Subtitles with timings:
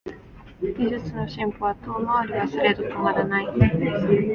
[0.75, 3.45] 技術の進歩は遠回りはすれど止まらない